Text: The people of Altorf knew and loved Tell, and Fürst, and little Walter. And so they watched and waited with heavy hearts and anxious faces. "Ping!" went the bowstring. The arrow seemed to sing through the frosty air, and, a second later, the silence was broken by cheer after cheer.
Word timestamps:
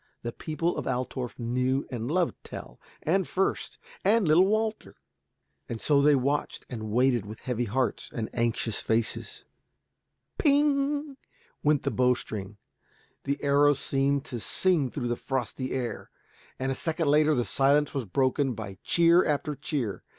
The 0.23 0.33
people 0.33 0.77
of 0.77 0.87
Altorf 0.87 1.37
knew 1.37 1.85
and 1.91 2.09
loved 2.09 2.33
Tell, 2.43 2.81
and 3.03 3.25
Fürst, 3.27 3.77
and 4.03 4.27
little 4.27 4.47
Walter. 4.47 4.95
And 5.69 5.79
so 5.79 6.01
they 6.01 6.15
watched 6.15 6.65
and 6.71 6.89
waited 6.89 7.23
with 7.23 7.41
heavy 7.41 7.65
hearts 7.65 8.09
and 8.11 8.27
anxious 8.33 8.79
faces. 8.81 9.45
"Ping!" 10.39 11.17
went 11.61 11.83
the 11.83 11.91
bowstring. 11.91 12.57
The 13.25 13.37
arrow 13.43 13.75
seemed 13.75 14.25
to 14.25 14.39
sing 14.39 14.89
through 14.89 15.07
the 15.07 15.15
frosty 15.15 15.71
air, 15.71 16.09
and, 16.57 16.71
a 16.71 16.73
second 16.73 17.07
later, 17.07 17.35
the 17.35 17.45
silence 17.45 17.93
was 17.93 18.05
broken 18.05 18.55
by 18.55 18.79
cheer 18.83 19.23
after 19.23 19.55
cheer. 19.55 20.03